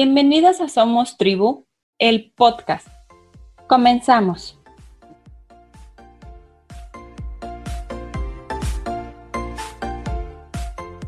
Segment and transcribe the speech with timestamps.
[0.00, 1.66] Bienvenidas a Somos Tribu,
[1.98, 2.86] el podcast.
[3.66, 4.56] Comenzamos.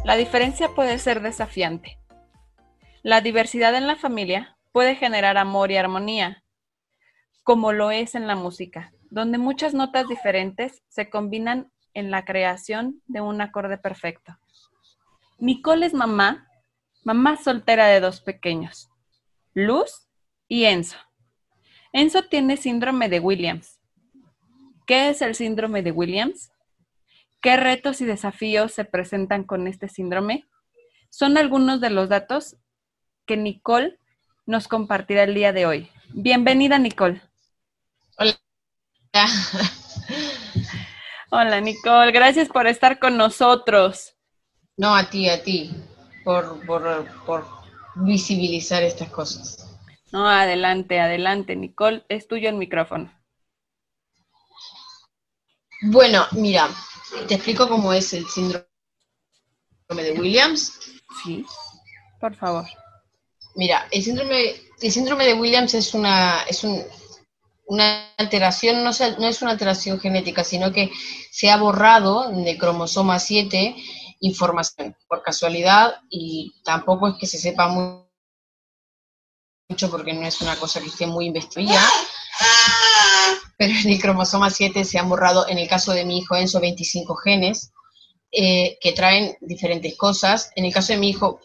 [0.04, 2.00] La diferencia puede ser desafiante.
[3.04, 6.42] La diversidad en la familia puede generar amor y armonía,
[7.44, 13.00] como lo es en la música, donde muchas notas diferentes se combinan en la creación
[13.06, 14.36] de un acorde perfecto.
[15.38, 16.49] Nicole es mamá
[17.04, 18.90] mamá soltera de dos pequeños,
[19.54, 20.08] Luz
[20.48, 20.98] y Enzo.
[21.92, 23.80] Enzo tiene síndrome de Williams.
[24.86, 26.52] ¿Qué es el síndrome de Williams?
[27.40, 30.46] ¿Qué retos y desafíos se presentan con este síndrome?
[31.08, 32.56] Son algunos de los datos
[33.26, 33.98] que Nicole
[34.46, 35.90] nos compartirá el día de hoy.
[36.12, 37.22] Bienvenida, Nicole.
[38.18, 38.36] Hola.
[41.30, 42.12] Hola, Nicole.
[42.12, 44.14] Gracias por estar con nosotros.
[44.76, 45.70] No, a ti, a ti
[46.24, 47.46] por, por,
[47.96, 49.66] visibilizar estas cosas.
[50.12, 53.12] No, adelante, adelante, Nicole, es tuyo el micrófono.
[55.82, 56.68] Bueno, mira,
[57.26, 58.66] te explico cómo es el síndrome
[59.88, 60.78] de Williams.
[61.22, 61.44] Sí,
[62.20, 62.66] por favor.
[63.54, 66.64] Mira, el síndrome, el síndrome de Williams es una, es
[67.66, 70.90] una alteración, no, no es una alteración genética, sino que
[71.30, 73.76] se ha borrado de cromosoma 7
[74.20, 78.06] información por casualidad y tampoco es que se sepa mucho
[79.90, 81.88] porque no es una cosa que esté muy investigada,
[83.56, 86.60] pero en el cromosoma 7 se han borrado, en el caso de mi hijo Enzo,
[86.60, 87.72] 25 genes
[88.32, 90.52] eh, que traen diferentes cosas.
[90.54, 91.40] En el caso de mi hijo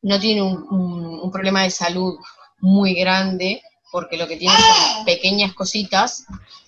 [0.00, 2.18] no tiene un, problema de salud
[2.58, 6.26] muy grande porque lo que tiene son pequeñas cositas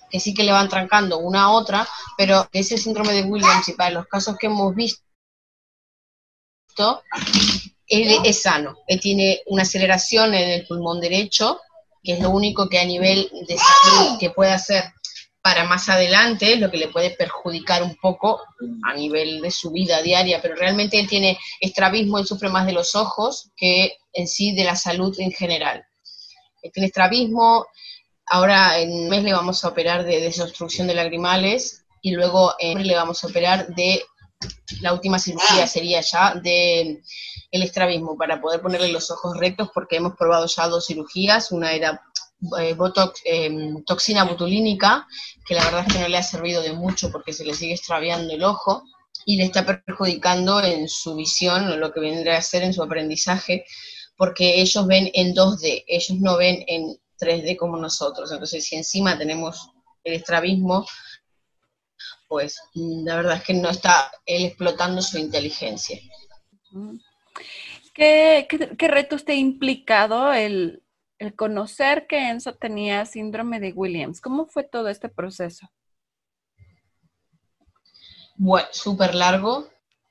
[0.09, 3.73] que sí que le van trancando una a otra, pero ese síndrome de Williams y
[3.73, 5.04] para los casos que hemos visto,
[7.87, 8.77] él es sano.
[8.87, 11.59] Él tiene una aceleración en el pulmón derecho,
[12.03, 14.83] que es lo único que a nivel de salud que puede hacer
[15.41, 18.41] para más adelante, lo que le puede perjudicar un poco
[18.83, 22.73] a nivel de su vida diaria, pero realmente él tiene estrabismo, él sufre más de
[22.73, 25.85] los ojos que en sí de la salud en general.
[26.63, 27.67] Él tiene estrabismo,
[28.25, 32.85] ahora en un mes le vamos a operar de desobstrucción de lagrimales y luego en
[32.85, 34.01] le vamos a operar de
[34.81, 35.67] la última cirugía ah.
[35.67, 37.01] sería ya de
[37.51, 41.71] el estrabismo para poder ponerle los ojos rectos porque hemos probado ya dos cirugías, una
[41.71, 42.01] era
[42.59, 45.07] eh, botox, em, toxina botulínica,
[45.45, 47.73] que la verdad es que no le ha servido de mucho porque se le sigue
[47.73, 48.83] extraviando el ojo
[49.25, 52.83] y le está perjudicando en su visión o lo que vendría a ser en su
[52.83, 53.65] aprendizaje,
[54.17, 58.31] porque ellos ven en 2D, ellos no ven en 3D como nosotros.
[58.31, 59.69] Entonces, si encima tenemos
[60.03, 60.85] el estrabismo,
[62.27, 65.99] pues la verdad es que no está él explotando su inteligencia.
[67.93, 68.47] ¿Qué,
[68.79, 70.83] retos te ha implicado el,
[71.37, 74.19] conocer que Enzo tenía síndrome de Williams?
[74.19, 75.69] ¿Cómo fue todo este proceso?
[78.35, 79.69] Bueno, súper largo,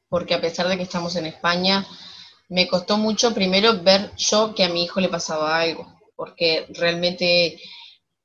[0.08, 1.86] porque a pesar de que estamos en España,
[2.48, 7.60] me costó mucho primero ver yo que a mi hijo le pasaba algo, porque realmente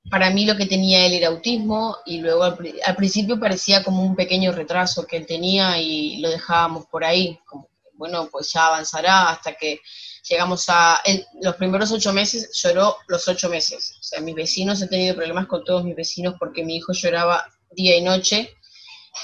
[0.09, 4.15] para mí lo que tenía él era autismo y luego al, principio parecía como un
[4.15, 9.29] pequeño retraso que él tenía y lo dejábamos por ahí, como, bueno, pues ya avanzará
[9.29, 9.81] hasta que
[10.27, 11.01] llegamos a,
[11.41, 15.47] los primeros ocho meses lloró los ocho meses, o sea, mis vecinos, he tenido problemas
[15.47, 18.55] con todos mis vecinos porque mi hijo lloraba día y noche,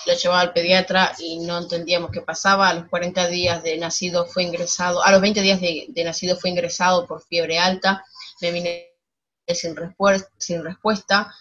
[0.06, 4.26] lo llevaba al pediatra y no entendíamos qué pasaba, a los 40 días de nacido
[4.26, 8.04] fue ingresado, a los 20 días de, de nacido fue ingresado por fiebre alta,
[8.42, 8.95] me vine
[9.54, 9.76] sin,
[10.38, 11.34] sin respuesta.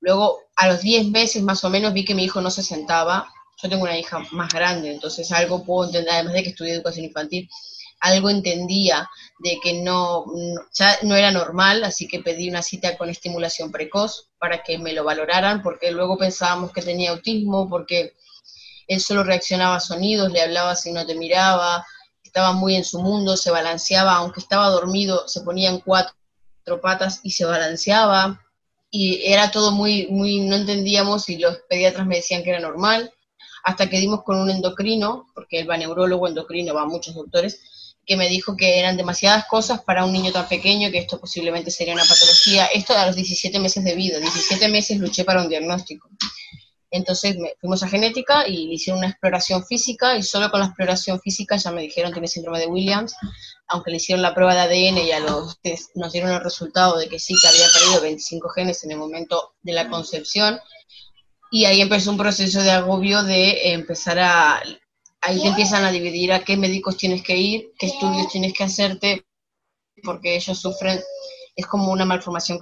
[0.00, 3.32] Luego, a los 10 meses más o menos, vi que mi hijo no se sentaba.
[3.62, 7.04] Yo tengo una hija más grande, entonces algo puedo entender, además de que estudié educación
[7.04, 7.48] infantil,
[8.00, 9.06] algo entendía
[9.38, 10.24] de que no,
[10.72, 14.94] ya no era normal, así que pedí una cita con estimulación precoz para que me
[14.94, 18.14] lo valoraran, porque luego pensábamos que tenía autismo, porque
[18.86, 21.84] él solo reaccionaba a sonidos, le hablaba si no te miraba,
[22.24, 26.14] estaba muy en su mundo, se balanceaba, aunque estaba dormido, se ponía en cuatro
[27.22, 28.40] y se balanceaba
[28.90, 33.12] y era todo muy, muy, no entendíamos y los pediatras me decían que era normal,
[33.62, 37.60] hasta que dimos con un endocrino, porque él va neurólogo, endocrino, va a muchos doctores,
[38.04, 41.70] que me dijo que eran demasiadas cosas para un niño tan pequeño, que esto posiblemente
[41.70, 42.66] sería una patología.
[42.66, 46.08] Esto a los 17 meses de vida, 17 meses luché para un diagnóstico.
[46.90, 50.66] Entonces me, fuimos a genética y le hicieron una exploración física y solo con la
[50.66, 53.14] exploración física ya me dijeron que tiene síndrome de Williams,
[53.68, 55.58] aunque le hicieron la prueba de ADN y a los
[55.94, 59.54] nos dieron el resultado de que sí, que había perdido 25 genes en el momento
[59.62, 60.58] de la concepción.
[61.52, 64.62] Y ahí empezó un proceso de agobio de empezar a,
[65.20, 68.64] ahí te empiezan a dividir a qué médicos tienes que ir, qué estudios tienes que
[68.64, 69.26] hacerte,
[70.02, 71.00] porque ellos sufren,
[71.54, 72.58] es como una malformación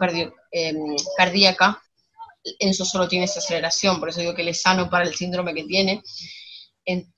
[0.50, 1.82] em, cardíaca,
[2.58, 5.54] eso solo tiene esa aceleración, por eso digo que él es sano para el síndrome
[5.54, 6.02] que tiene.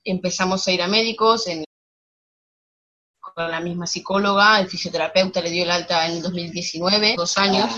[0.03, 1.47] empezamos a ir a médicos,
[3.33, 7.71] con la misma psicóloga, el fisioterapeuta le dio el alta en 2019, dos años,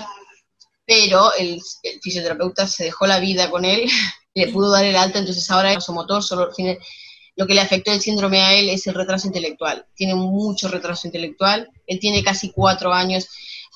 [0.85, 1.61] pero el,
[2.01, 3.88] fisioterapeuta se dejó la vida con él,
[4.33, 6.79] le pudo dar el alta, entonces ahora su motor solo tiene,
[7.35, 11.07] lo que le afectó el síndrome a él es el retraso intelectual, tiene mucho retraso
[11.07, 13.27] intelectual, él tiene casi cuatro años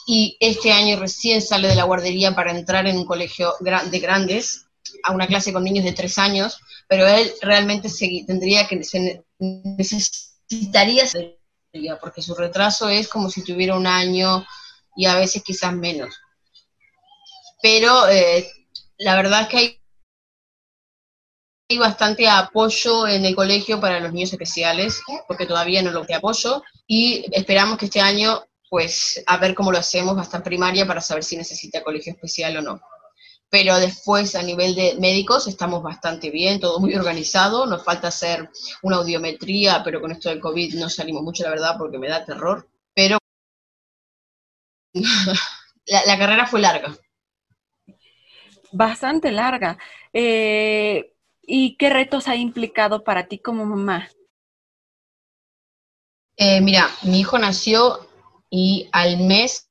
[0.09, 4.65] y este año recién sale de la guardería para entrar en un colegio de grandes,
[5.04, 7.89] a una clase con niños de tres años, pero él realmente
[8.25, 11.04] tendría que, se necesitaría
[12.00, 14.45] porque su retraso es como si tuviera un año
[14.95, 16.15] y a veces quizás menos.
[17.62, 18.50] Pero eh,
[18.98, 19.81] la verdad es que hay,
[21.69, 26.15] hay bastante apoyo en el colegio para los niños especiales, porque todavía no lo que
[26.15, 31.02] apoyo, y esperamos que este año, pues, a ver cómo lo hacemos hasta primaria para
[31.02, 32.81] saber si necesita colegio especial o no
[33.50, 38.50] pero después a nivel de médicos estamos bastante bien, todo muy organizado, nos falta hacer
[38.81, 42.25] una audiometría, pero con esto del COVID no salimos mucho, la verdad, porque me da
[42.25, 43.18] terror, pero
[45.86, 46.98] la, carrera fue larga.
[48.72, 49.78] Bastante larga.
[50.12, 54.10] Eh, ¿Y qué retos ha implicado para ti como mamá?
[56.36, 58.06] Eh, mira, mi hijo nació
[58.50, 59.68] y al mes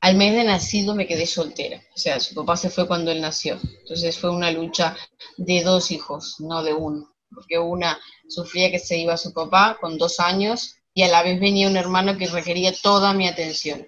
[0.00, 1.82] al mes de nacido me quedé soltera.
[1.94, 3.58] O sea, su papá se fue cuando él nació.
[3.80, 4.96] Entonces fue una lucha
[5.36, 7.14] de dos hijos, no de uno.
[7.32, 7.98] Porque una
[8.28, 11.76] sufría que se iba su papá con dos años y a la vez venía un
[11.76, 13.86] hermano que requería toda mi atención.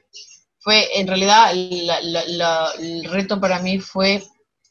[0.61, 4.23] Fue, en realidad, el reto para mí fue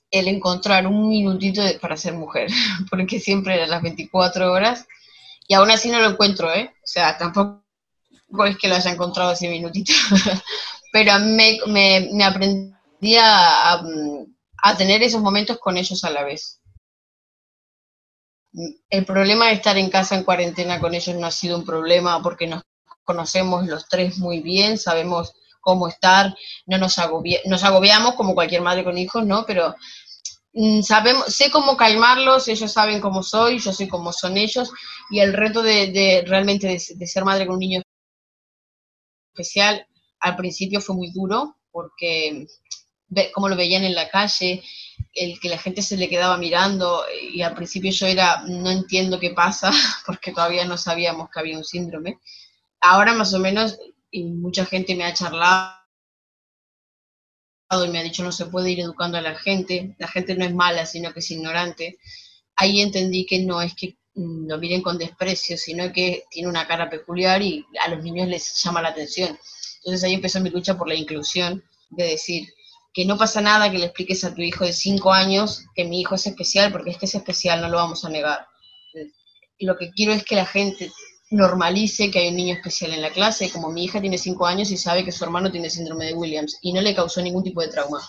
[0.09, 2.49] el encontrar un minutito para ser mujer,
[2.89, 4.85] porque siempre eran las 24 horas
[5.47, 6.71] y aún así no lo encuentro, ¿eh?
[6.75, 7.61] O sea, tampoco
[8.47, 9.93] es que lo haya encontrado ese minutito,
[10.91, 13.81] pero me, me, aprendí a,
[14.77, 16.59] tener esos momentos con ellos a la vez.
[18.89, 22.21] El problema de estar en casa en cuarentena con ellos no ha sido un problema
[22.21, 22.63] porque nos
[23.03, 26.35] conocemos los tres muy bien, sabemos cómo estar,
[26.65, 26.97] no nos,
[27.45, 29.45] nos agobiamos como cualquier madre con hijos, ¿no?
[29.45, 29.75] Pero
[30.53, 34.71] mm, sabemos, sé cómo calmarlos, ellos saben cómo soy, yo sé cómo son ellos,
[35.09, 37.81] y el reto de, realmente de, ser madre con un niño
[39.33, 39.85] especial
[40.19, 42.47] al principio fue muy duro porque
[43.33, 44.63] como lo veían en la calle,
[45.13, 49.19] el que la gente se le quedaba mirando y al principio yo era, no entiendo
[49.19, 49.71] qué pasa
[50.05, 52.19] porque todavía no sabíamos que había un síndrome.
[52.79, 53.77] Ahora más o menos,
[54.09, 55.75] y mucha gente me ha charlado
[57.85, 60.45] y me ha dicho no se puede ir educando a la gente, la gente no
[60.45, 61.97] es mala, sino que es ignorante.
[62.55, 66.89] Ahí entendí que no es que lo miren con desprecio, sino que tiene una cara
[66.89, 69.37] peculiar y a los niños les llama la atención.
[69.77, 72.47] Entonces ahí empezó mi lucha por la inclusión, de decir
[72.93, 76.01] que no pasa nada que le expliques a tu hijo de cinco años que mi
[76.01, 78.45] hijo es especial, porque este es especial, no lo vamos a negar.
[79.59, 80.91] Lo que quiero es que la gente
[81.29, 84.71] normalice que hay un niño especial en la clase, como mi hija tiene cinco años
[84.71, 87.61] y sabe que su hermano tiene síndrome de Williams y no le causó ningún tipo
[87.61, 88.01] de trauma.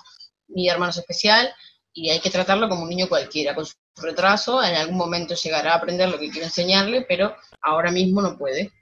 [0.48, 1.54] Mi hermano es especial
[1.92, 5.72] y hay que tratarlo como un niño cualquiera, con su retraso, en algún momento llegará
[5.72, 8.72] a aprender lo que quiero enseñarle, pero ahora mismo no puede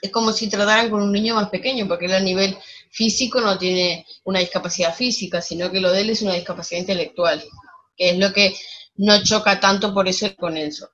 [0.00, 2.56] es como si trataran con un niño más pequeño, porque él a nivel
[2.90, 7.42] físico no tiene una discapacidad física, sino que lo de él es una discapacidad intelectual,
[7.96, 8.54] que es lo que
[8.96, 10.90] no choca tanto por eso con eso.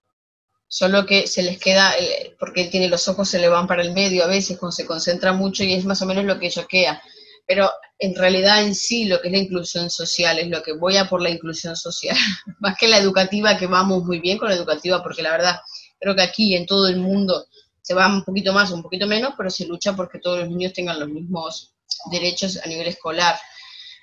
[0.68, 1.94] Solo que se les queda,
[2.40, 4.85] porque él tiene los ojos, se le van para el medio a veces, cuando se
[4.85, 7.00] concentra mucho y es más o menos lo que choquea.
[7.47, 10.97] Pero en realidad en sí lo que es la inclusión social es lo que voy
[10.97, 12.17] a por la inclusión social,
[12.61, 15.61] más que la educativa, que vamos muy bien con la educativa, porque la verdad
[15.99, 17.47] creo que aquí en todo el mundo
[17.83, 20.73] se va un poquito más un poquito menos, pero se lucha porque todos los niños
[20.73, 21.73] tengan los mismos
[22.11, 23.38] derechos a nivel escolar.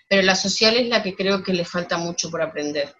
[0.08, 2.96] Pero la social es la que creo que le falta mucho por aprender.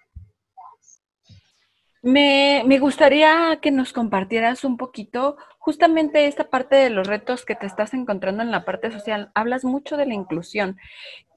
[2.04, 7.56] Me, me, gustaría que nos compartieras un poquito justamente esta parte de los retos que
[7.56, 9.32] te estás encontrando en la parte social.
[9.34, 10.78] Hablas mucho de la inclusión.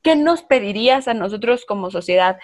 [0.02, 2.36] ¿Qué nos pedirías a nosotros como sociedad?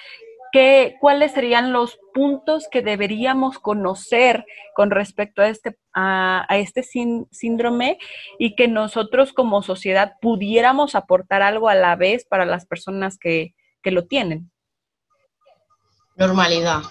[1.01, 7.99] ¿cuáles serían los puntos que deberíamos conocer con respecto a este, a, este síndrome
[8.39, 13.55] y que nosotros como sociedad pudiéramos aportar algo a la vez para las personas que,
[13.85, 14.51] lo tienen?
[16.17, 16.83] Normalidad,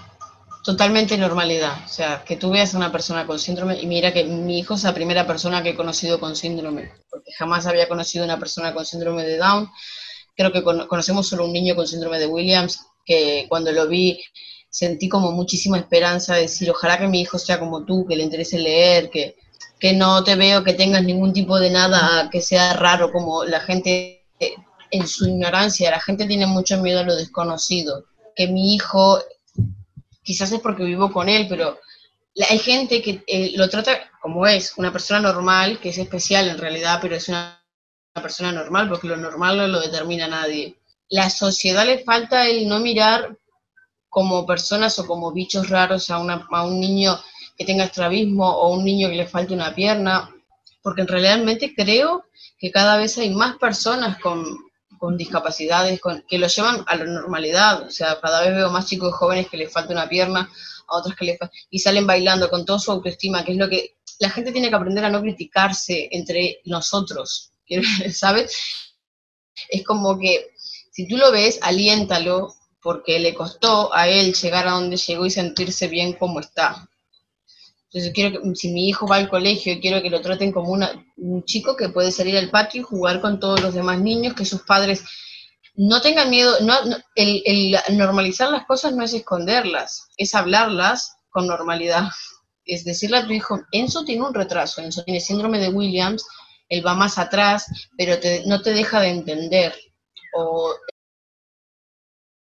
[0.63, 1.83] totalmente normalidad.
[1.85, 4.75] O sea, que tú veas a una persona con síndrome y mira que mi hijo
[4.75, 8.73] es la primera persona que he conocido con síndrome, porque jamás había conocido una persona
[8.73, 9.69] con síndrome de Down.
[10.35, 14.19] Creo que conocemos solo un niño con síndrome de Williams que cuando lo vi
[14.69, 18.23] sentí como muchísima esperanza de decir, ojalá que mi hijo sea como tú, que le
[18.23, 19.35] interese leer, que
[19.81, 23.59] que no te veo que tengas ningún tipo de nada que sea raro, como la
[23.61, 24.53] gente eh,
[24.91, 29.19] en su ignorancia, la gente tiene mucho miedo a lo desconocido, que mi hijo,
[30.31, 31.77] quizás es porque vivo con él, pero
[32.49, 36.57] hay gente que eh, lo trata como es, una persona normal, que es especial en
[36.57, 37.61] realidad, pero es una,
[38.13, 40.77] persona normal, porque lo normal no lo determina nadie.
[41.09, 43.37] La sociedad le falta el no mirar
[44.07, 47.19] como personas o como bichos raros a, un niño
[47.57, 50.33] que tenga estrabismo o un niño que le falte una pierna,
[50.81, 52.23] porque realmente creo
[52.57, 54.45] que cada vez hay más personas con,
[55.01, 57.87] con discapacidades que lo llevan a la normalidad.
[57.87, 60.47] O sea, cada vez veo más chicos jóvenes que les falta una pierna,
[60.87, 61.39] a otros que les
[61.71, 64.75] y salen bailando con toda su autoestima, que es lo que la gente tiene que
[64.75, 67.51] aprender a no criticarse entre nosotros,
[68.13, 68.55] ¿sabes?
[69.69, 70.51] Es como que
[70.91, 75.31] si tú lo ves, aliéntalo, porque le costó a él llegar a donde llegó y
[75.31, 76.87] sentirse bien como está.
[77.93, 81.43] Entonces quiero que, si mi hijo va al colegio, quiero que lo traten como un
[81.43, 84.61] chico que puede salir al patio y jugar con todos los demás niños, que sus
[84.61, 85.03] padres
[85.75, 86.73] no tengan miedo, no,
[87.15, 92.07] el, el, normalizar las cosas no es esconderlas, es hablarlas con normalidad.
[92.63, 96.25] Es decirle a tu hijo, Enzo tiene un retraso, Enzo tiene síndrome de Williams,
[96.69, 97.65] él va más atrás,
[97.97, 99.75] pero no te deja de entender.
[100.33, 100.73] O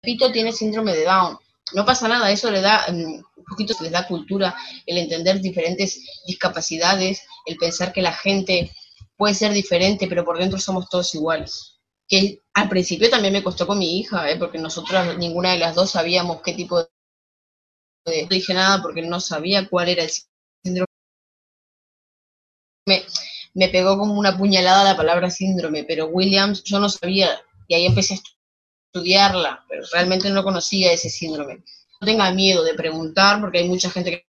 [0.00, 1.38] Pito tiene síndrome de Down.
[1.74, 4.54] No pasa nada, eso le da mm, un poquito, les da cultura,
[4.86, 8.72] el entender diferentes discapacidades, el pensar que la gente
[9.16, 11.76] puede ser diferente, pero por dentro somos todos iguales
[12.08, 14.36] que al principio también me costó con mi hija, ¿eh?
[14.38, 16.88] porque nosotras, ninguna de las dos sabíamos qué tipo de...
[18.06, 20.10] No dije nada porque no sabía cuál era el
[20.64, 20.86] síndrome.
[22.86, 23.04] Me,
[23.54, 27.86] me pegó como una puñalada la palabra síndrome, pero Williams yo no sabía, y ahí
[27.86, 28.18] empecé a
[28.96, 31.62] estudiarla, pero realmente no conocía ese síndrome.
[32.00, 34.26] No tenga miedo de preguntar, porque hay mucha gente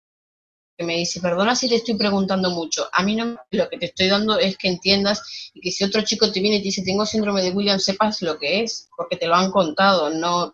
[0.77, 3.87] que me dice, perdona si te estoy preguntando mucho, a mí no, lo que te
[3.87, 6.83] estoy dando es que entiendas y que si otro chico te viene y te dice,
[6.85, 10.53] tengo síndrome de William, sepas lo que es, porque te lo han contado, no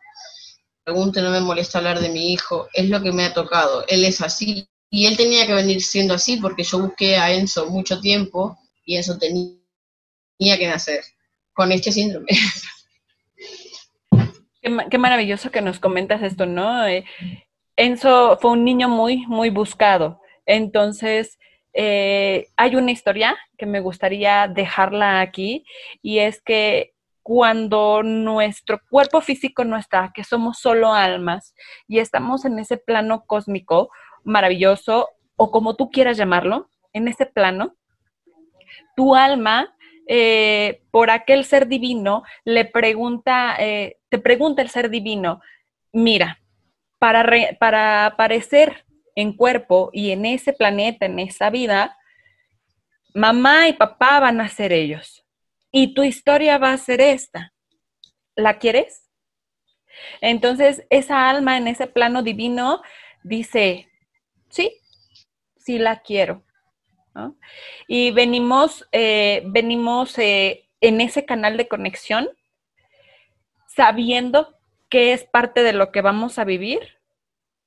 [0.85, 4.04] pregunte, no me molesta hablar de mi hijo, es lo que me ha tocado, él
[4.04, 8.00] es así, y él tenía que venir siendo así, porque yo busqué a Enzo mucho
[8.00, 9.57] tiempo y Enzo tenía
[10.38, 11.02] que nacer
[11.52, 12.28] con este síndrome.
[14.62, 16.87] Qué, maravilloso que nos comentas esto, ¿no?
[16.87, 17.04] Eh,
[17.76, 20.21] Enzo fue un niño muy, muy buscado.
[20.47, 21.37] Entonces,
[21.73, 25.64] eh, hay una historia que me gustaría dejarla aquí
[26.00, 26.92] y es que
[27.25, 31.54] cuando nuestro cuerpo físico no está, que somos solo almas
[31.88, 33.90] y estamos en ese plano cósmico
[34.23, 37.75] maravilloso o como tú quieras llamarlo, en ese plano,
[38.95, 39.75] tu alma
[40.06, 45.40] eh, por aquel ser divino le pregunta, eh, te pregunta el ser divino,
[45.92, 46.40] mira,
[46.99, 51.97] para, aparecer en cuerpo y en ese planeta, en esa vida,
[53.14, 55.25] mamá y papá van a ser ellos.
[55.71, 57.52] Y tu historia va a ser esta.
[58.37, 59.11] ¿La quieres?
[60.21, 62.82] Entonces, esa alma en ese plano divino
[63.23, 63.88] dice,
[64.49, 64.78] sí,
[65.56, 66.44] sí la quiero.
[67.87, 72.28] Y venimos, eh, venimos eh, en ese canal de conexión
[73.66, 74.54] sabiendo
[74.88, 76.81] que es parte de lo que vamos a vivir.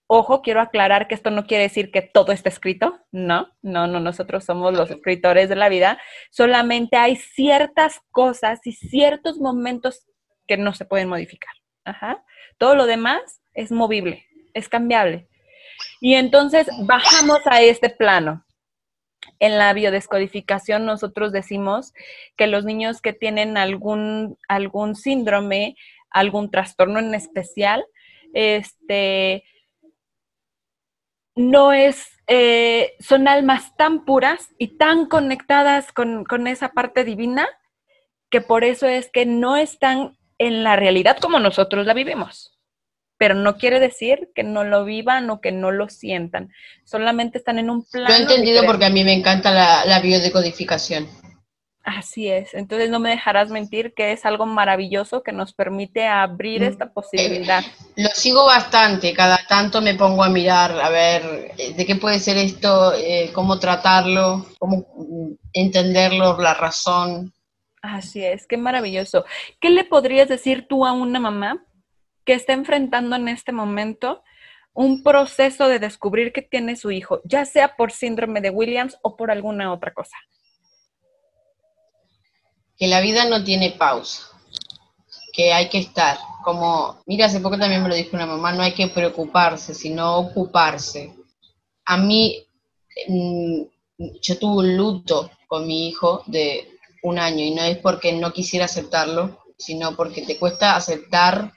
[0.08, 3.00] Ojo, quiero aclarar que esto no quiere decir que todo está escrito.
[3.12, 6.00] No, no, no, nosotros somos los escritores de la vida.
[6.30, 10.06] Solamente hay ciertas cosas y ciertos momentos
[10.48, 11.56] que no se pueden modificar.
[11.86, 12.24] Ajá.
[12.60, 15.28] Todo lo demás es movible, es cambiable.
[16.00, 18.45] Y entonces bajamos a este plano.
[19.40, 21.94] En la biodescodificación nosotros decimos
[22.38, 25.76] que los niños que tienen algún, algún síndrome
[26.16, 27.86] algún trastorno en especial,
[28.34, 29.44] este,
[31.36, 37.50] no es, eh, son almas tan puras y tan conectadas con, con esa parte divina
[38.30, 42.55] que por eso es que no están en la realidad como nosotros la vivimos.
[43.18, 46.52] Pero no quiere decir que no lo vivan o que no lo sientan.
[46.84, 48.10] Solamente están en un plano.
[48.10, 51.08] Lo he entendido porque a mí me encanta la, la biodecodificación.
[51.86, 56.62] Así es, entonces no me dejarás mentir que es algo maravilloso que nos permite abrir
[56.62, 57.64] mm, esta posibilidad.
[57.64, 61.96] Eh, lo sigo bastante, cada tanto me pongo a mirar, a ver eh, de qué
[61.96, 67.32] puede ser esto, eh, cómo tratarlo, cómo mm, entenderlo, la razón.
[67.84, 69.24] Así es, qué maravilloso.
[69.62, 71.65] ¿Qué le podrías decir tú a una mamá
[72.26, 74.24] que está enfrentando en este momento
[74.74, 79.16] un proceso de descubrir que tiene su hijo, ya sea por síndrome de Williams o
[79.16, 80.18] por alguna otra cosa?
[82.78, 84.30] que la vida no tiene pausa,
[85.34, 86.18] que hay que estar.
[86.44, 90.18] Como, mira, hace poco también me lo dijo una mamá, no hay que preocuparse, sino
[90.18, 91.14] ocuparse.
[91.86, 92.46] A mí,
[93.08, 93.62] mm,
[94.22, 96.68] yo tuve un luto con mi hijo de
[97.04, 101.54] un año y no es porque no quisiera aceptarlo, sino porque te cuesta aceptar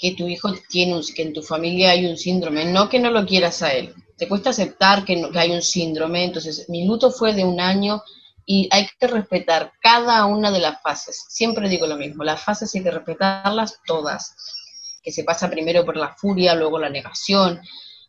[0.00, 3.10] que tu hijo tiene un, que en tu familia hay un síndrome, no que no
[3.10, 7.10] lo quieras a él, te cuesta aceptar que, que hay un síndrome, entonces mi luto
[7.10, 8.02] fue de un año
[8.46, 11.24] y hay que respetar cada una de las fases.
[11.28, 14.34] Siempre digo lo mismo, las fases hay que respetarlas todas,
[15.02, 17.60] que se pasa primero por la furia, luego la negación,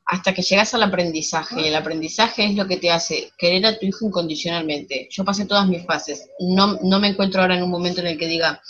[0.05, 1.62] hasta que llegas al aprendizaje.
[1.62, 5.07] Y el aprendizaje es lo que te hace querer a tu hijo incondicionalmente.
[5.12, 6.29] Yo pasé todas mis fases.
[6.39, 8.62] No, no me encuentro ahora en un momento en el que diga,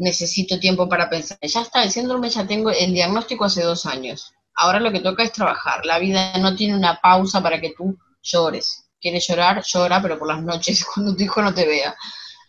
[0.00, 1.38] necesito tiempo para pensar.
[1.42, 4.32] Ya está, el síndrome ya tengo el diagnóstico hace dos años.
[4.54, 5.86] Ahora lo que toca es trabajar.
[5.86, 10.28] La vida no tiene una pausa para que tú llores quiere llorar, llora, pero por
[10.28, 11.96] las noches, cuando tu hijo no te vea.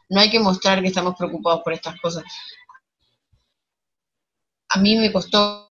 [0.10, 2.24] No hay que mostrar que estamos preocupados por estas cosas.
[4.70, 5.72] A mí me costó,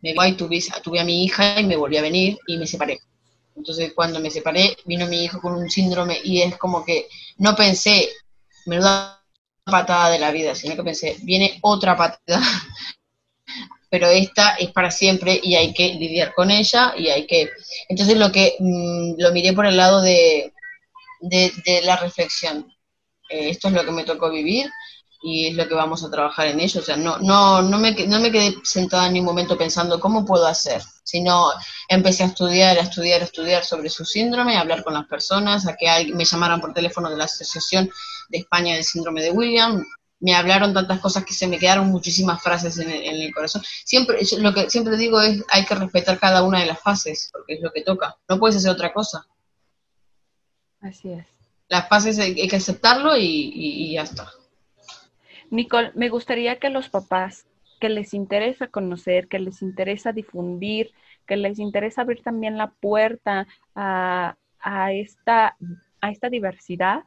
[0.00, 3.00] me voy, tuve, tuve a mi hija y me volví a venir y me separé.
[3.54, 7.08] Entonces cuando me separé, vino mi hijo con un síndrome y es como que
[7.38, 8.08] no pensé,
[8.66, 9.21] me da
[9.64, 12.42] patada de la vida, sino que pensé, viene otra patada
[13.92, 17.50] pero esta es para siempre y hay que lidiar con ella y hay que...
[17.90, 20.54] Entonces lo que mm, lo miré por el lado de,
[21.20, 22.72] de, la reflexión.
[23.28, 24.70] Eh, esto es lo que me tocó vivir
[25.22, 26.80] y es lo que vamos a trabajar en ello.
[26.80, 30.24] O sea, no, no, no, me, no me quedé sentada en ningún momento pensando cómo
[30.24, 31.52] puedo hacer, sino
[31.86, 35.66] empecé a estudiar, a estudiar, a estudiar sobre su síndrome, a hablar con las personas,
[35.66, 37.90] a que me llamaran por teléfono de la Asociación
[38.32, 39.84] de España del Síndrome de William,
[40.22, 43.62] me hablaron tantas cosas que se me quedaron muchísimas frases en el, corazón.
[43.84, 47.54] Siempre, lo que siempre digo es, hay que respetar cada una de las fases, porque
[47.54, 48.16] es lo que toca.
[48.28, 49.26] No puedes hacer otra cosa.
[50.80, 51.26] Así es.
[51.68, 54.30] Las fases hay, que aceptarlo y, ya está.
[55.50, 57.46] Nicole, me gustaría que los papás
[57.80, 60.92] que les interesa conocer, que les interesa difundir,
[61.26, 65.56] que les interesa abrir también la puerta a, a, esta,
[66.00, 67.02] a esta diversidad,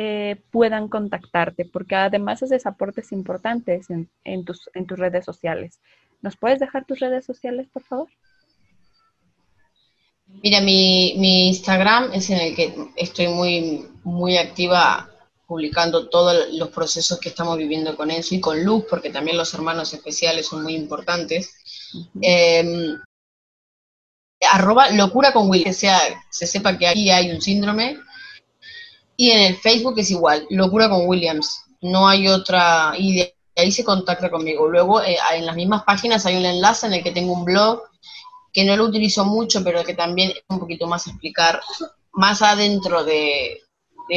[0.00, 5.80] eh, puedan contactarte, porque además haces aportes importantes en, tus, en tus redes sociales.
[6.22, 8.08] ¿Nos puedes dejar tus redes sociales, por favor?
[10.40, 15.10] Mira, mi, mi, Instagram es en el que estoy muy, muy activa
[15.48, 19.52] publicando todos los procesos que estamos viviendo con Enzo y con Luz, porque también los
[19.52, 21.56] hermanos especiales son muy importantes.
[22.22, 23.00] Em,
[24.48, 25.98] arroba locura con Will, que sea,
[26.30, 27.98] se sepa que aquí hay un síndrome
[29.20, 31.64] y en el Facebook es igual, Locura con Williams.
[31.80, 34.68] No hay otra, y de ahí se contacta conmigo.
[34.68, 37.82] Luego eh, en las mismas páginas hay un enlace en el que tengo un blog
[38.52, 41.60] que no lo utilizo mucho, pero que también es un poquito más explicar
[42.12, 43.60] más adentro de,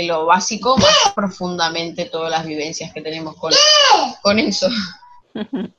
[0.04, 3.54] lo básico, más profundamente todas las vivencias que tenemos con,
[4.22, 4.70] con Enzo.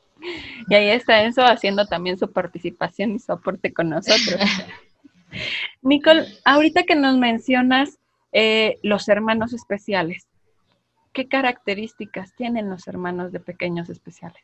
[0.69, 4.41] Y ahí está Enzo haciendo también su participación y su aporte con nosotros.
[5.83, 7.99] Nicole, ahorita que nos mencionas
[8.33, 10.27] eh, los hermanos especiales.
[11.13, 14.43] ¿Qué características tienen los hermanos de pequeños especiales?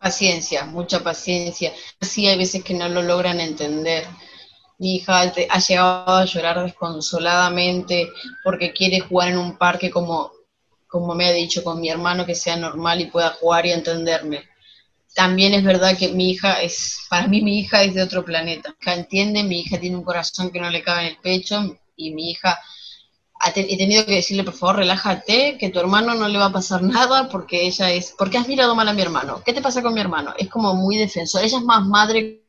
[0.00, 1.72] Paciencia, mucha paciencia.
[2.00, 4.04] Sí, hay veces que no lo logran entender.
[4.78, 8.10] Mi hija ha llegado a llorar desconsoladamente
[8.44, 10.32] porque quiere jugar en un parque como,
[10.88, 14.42] como me ha dicho, con mi hermano que sea normal y pueda jugar y entenderme.
[15.14, 18.74] También es verdad que mi hija es, para mí mi hija es de otro planeta.
[18.78, 22.12] Que entiende, mi hija tiene un corazón que no le cabe en el pecho, y
[22.12, 22.58] mi hija
[23.44, 26.82] he tenido que decirle, por favor, relájate, que tu hermano no le va a pasar
[26.82, 29.42] nada porque ella es, porque has mirado mal a mi hermano.
[29.44, 30.34] ¿Qué te pasa con mi hermano?
[30.38, 31.42] Es como muy defensor.
[31.42, 32.42] Ella es más madre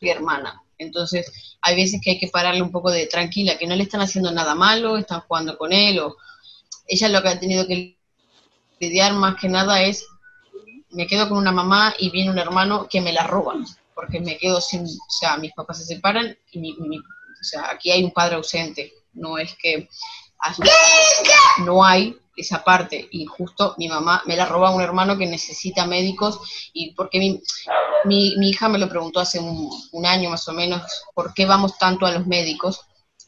[0.00, 0.62] que hermana.
[0.78, 4.02] Entonces, hay veces que hay que pararle un poco de tranquila, que no le están
[4.02, 6.16] haciendo nada malo, están jugando con él, o
[6.86, 7.96] ella lo que ha tenido que
[8.78, 10.06] lidiar más que nada es,
[10.90, 13.54] me quedo con una mamá y viene un hermano que me la roba,
[13.94, 16.76] porque me quedo sin, o sea, mis papás se separan y mi,
[17.46, 19.88] sea, aquí hay un padre ausente, no es que
[21.64, 23.08] no hay esa parte.
[23.10, 26.70] Y justo mi mamá me la roba un hermano que necesita médicos.
[26.72, 27.40] Y porque mi,
[28.04, 30.82] mi, hija me lo preguntó hace un, un, año más o menos,
[31.14, 32.82] ¿por qué vamos tanto a los médicos?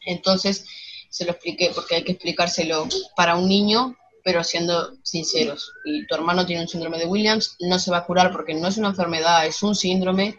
[0.05, 0.65] Entonces
[1.09, 5.71] se lo expliqué porque hay que explicárselo para un niño, pero siendo sinceros.
[5.85, 8.67] Y tu hermano tiene un síndrome de Williams, no se va a curar porque no
[8.67, 10.37] es una enfermedad, es un síndrome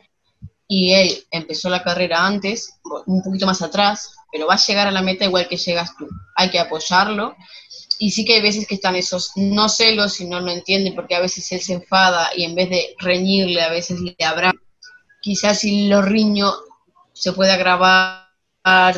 [0.72, 4.92] y él empezó la carrera antes, un poquito más atrás, pero va a llegar a
[4.92, 6.08] la meta igual que llegas tú.
[6.36, 7.34] Hay que apoyarlo.
[7.98, 11.16] Y sí que hay veces que están esos no celos y no lo entienden porque
[11.16, 14.52] a veces él se enfada y en vez de reñirle, a veces le habrá.
[15.20, 16.52] Quizás si lo riño
[17.12, 18.28] se puede agravar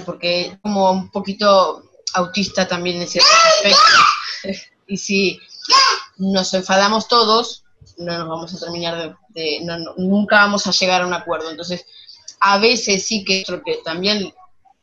[0.04, 4.68] porque como un poquito autista también en ciertos aspectos.
[4.88, 5.40] y si
[6.18, 7.64] nos enfadamos todos,
[7.98, 9.60] no nos vamos a terminar de,
[9.96, 11.50] nunca vamos a llegar a un acuerdo.
[11.50, 11.84] Entonces,
[12.40, 14.32] a veces sí que, que también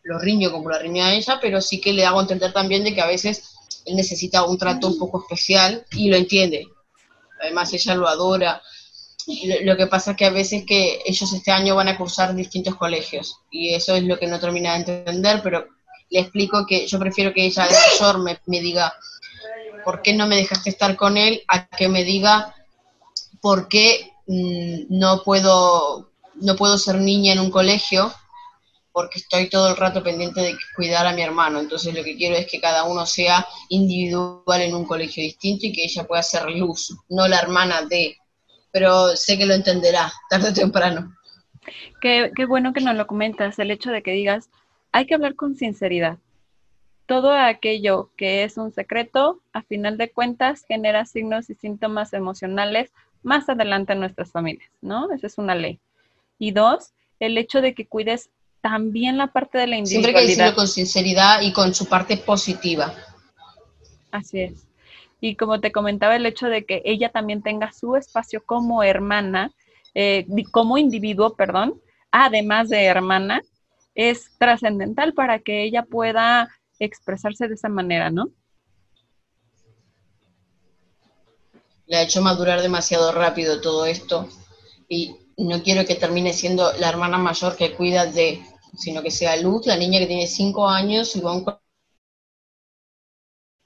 [0.03, 2.93] lo riño como la riña a ella, pero sí que le hago entender también de
[2.93, 3.43] que a veces
[3.85, 6.67] él necesita un trato un poco especial y lo entiende.
[7.41, 8.61] Además ella lo adora.
[9.63, 12.75] Lo que pasa es que a veces que ellos este año van a cursar distintos
[12.75, 15.67] colegios y eso es lo que no termina de entender, pero
[16.09, 18.91] le explico que yo prefiero que ella de mayor me, me diga
[19.85, 22.55] por qué no me dejaste estar con él a que me diga
[23.41, 28.11] por qué mm, no puedo no puedo ser niña en un colegio
[28.91, 31.59] porque estoy todo el rato pendiente de cuidar a mi hermano.
[31.59, 35.71] Entonces lo que quiero es que cada uno sea individual en un colegio distinto y
[35.71, 38.17] que ella pueda ser luz, no la hermana de.
[38.71, 41.15] Pero sé que lo entenderá tarde o temprano.
[42.01, 44.49] Qué, qué bueno que nos lo comentas, el hecho de que digas,
[44.91, 46.17] hay que hablar con sinceridad.
[47.05, 52.91] Todo aquello que es un secreto, a final de cuentas, genera signos y síntomas emocionales
[53.23, 55.11] más adelante en nuestras familias, ¿no?
[55.11, 55.79] Esa es una ley.
[56.37, 58.29] Y dos, el hecho de que cuides
[58.61, 60.19] también la parte de la individualidad.
[60.19, 62.93] Siempre que decirlo con sinceridad y con su parte positiva.
[64.11, 64.67] Así es.
[65.21, 69.51] Y como te comentaba, el hecho de que ella también tenga su espacio como hermana,
[69.93, 73.41] eh, como individuo, perdón, además de hermana,
[73.95, 78.29] es trascendental para que ella pueda expresarse de esa manera, ¿no?
[81.89, 84.29] Le ha hecho madurar demasiado rápido todo esto
[84.87, 88.41] y no quiero que termine siendo la hermana mayor que cuida de,
[88.77, 91.45] sino que sea Luz, la niña que tiene cinco años y va a un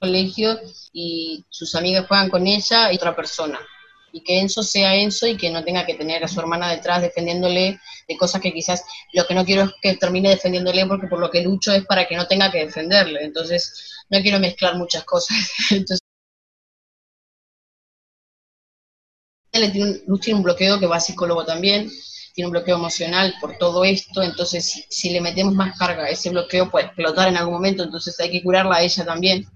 [0.00, 0.58] colegio
[0.92, 3.58] y sus amigas juegan con ella y otra persona.
[4.12, 7.02] Y que Enzo sea Enzo y que no tenga que tener a su hermana detrás
[7.02, 11.18] defendiéndole de cosas que quizás lo que no quiero es que termine defendiéndole porque por
[11.18, 13.22] lo que lucho es para que no tenga que defenderle.
[13.24, 15.36] Entonces no quiero mezclar muchas cosas.
[15.70, 16.03] Entonces,
[20.06, 21.88] Luz tiene un bloqueo que va a psicólogo también,
[22.34, 26.70] tiene un bloqueo emocional por todo esto, entonces si, le metemos más carga, ese bloqueo
[26.70, 29.46] puede explotar en algún momento, entonces hay que curarla a ella también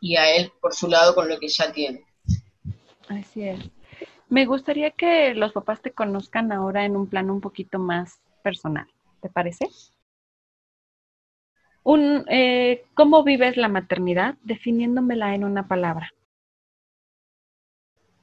[0.00, 2.04] y a él por su lado con lo que ya tiene.
[3.08, 3.60] Así es.
[4.28, 8.88] Me gustaría que los papás te conozcan ahora en un plano un poquito más personal,
[9.20, 9.68] ¿te parece?
[11.84, 14.34] Un, eh, ¿Cómo vives la maternidad?
[14.42, 16.12] Definiéndomela en una palabra.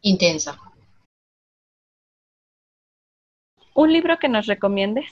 [0.02, 0.60] Intensa.
[3.84, 5.08] ¿Un libro que nos recomiendes?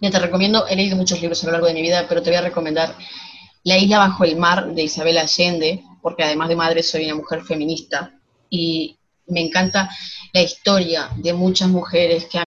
[0.00, 2.30] Ya te recomiendo, he leído muchos libros a lo largo de mi vida, pero te
[2.30, 2.96] voy a recomendar
[3.62, 7.42] La isla bajo el mar de Isabel Allende, porque además de madre soy una mujer
[7.42, 8.98] feminista y
[9.28, 9.88] me encanta
[10.32, 12.38] la historia de muchas mujeres que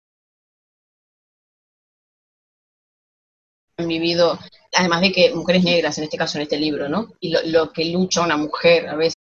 [3.77, 4.37] han vivido,
[4.73, 7.07] además de que mujeres negras en este caso en este libro, ¿no?
[7.21, 9.22] Y lo, lo que lucha una mujer a veces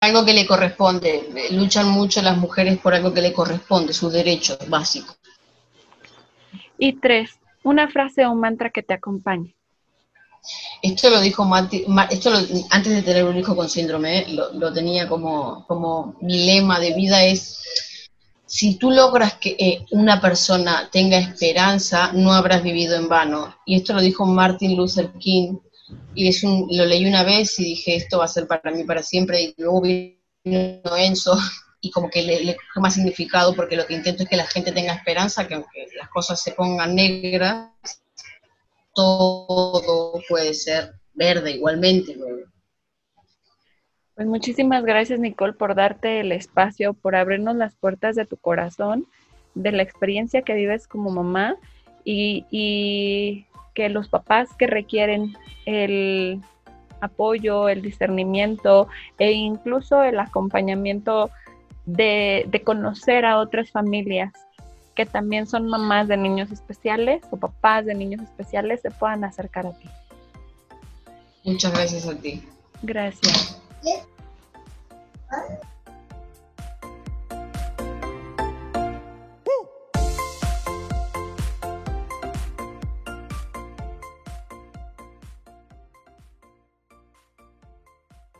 [0.00, 1.28] algo que le corresponde.
[1.52, 5.18] Luchan mucho las mujeres por algo que le corresponde, sus derechos básicos.
[6.78, 9.54] Y tres, una frase o un mantra que te acompañe.
[10.82, 12.30] Esto lo dijo Mati, esto
[12.70, 14.26] antes de tener un hijo con síndrome, ¿eh?
[14.28, 18.10] lo, tenía como, como mi lema de vida es,
[18.44, 23.56] si tú logras que eh, una persona tenga esperanza, no habrás vivido en vano.
[23.64, 25.56] Y esto lo dijo Martin Luther King
[26.14, 28.84] y es un, lo leí una vez y dije, esto va a ser para mí
[28.84, 30.16] para siempre, y luego vino
[30.96, 31.36] Enzo
[31.80, 34.72] y como que le, le más significado porque lo que intento es que la gente
[34.72, 37.70] tenga esperanza, que aunque las cosas se pongan negras,
[38.94, 42.16] todo puede ser verde igualmente.
[44.14, 49.06] Pues muchísimas gracias Nicole por darte el espacio, por abrirnos las puertas de tu corazón,
[49.54, 51.56] de la experiencia que vives como mamá
[52.06, 56.40] y, y que los papás que requieren el
[57.00, 58.88] apoyo, el discernimiento
[59.18, 61.30] e incluso el acompañamiento
[61.84, 64.32] de, conocer a otras familias
[64.94, 69.66] que también son mamás de niños especiales o papás de niños especiales se puedan acercar
[69.66, 69.88] a ti.
[71.44, 72.42] Muchas gracias a ti.
[72.82, 73.60] Gracias.